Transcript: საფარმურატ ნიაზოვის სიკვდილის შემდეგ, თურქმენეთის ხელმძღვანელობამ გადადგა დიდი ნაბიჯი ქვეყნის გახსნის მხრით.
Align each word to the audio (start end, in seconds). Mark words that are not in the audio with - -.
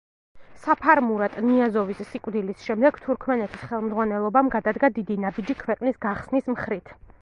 საფარმურატ 0.61 1.35
ნიაზოვის 1.49 2.01
სიკვდილის 2.15 2.65
შემდეგ, 2.69 2.99
თურქმენეთის 3.05 3.69
ხელმძღვანელობამ 3.69 4.53
გადადგა 4.59 4.95
დიდი 5.01 5.23
ნაბიჯი 5.29 5.63
ქვეყნის 5.65 6.05
გახსნის 6.09 6.57
მხრით. 6.57 7.01